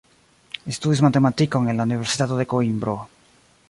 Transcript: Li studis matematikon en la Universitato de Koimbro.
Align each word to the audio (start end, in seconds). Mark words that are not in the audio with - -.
Li 0.69 0.73
studis 0.77 1.03
matematikon 1.07 1.71
en 1.75 1.81
la 1.83 1.87
Universitato 1.91 2.43
de 2.43 2.51
Koimbro. 2.55 3.01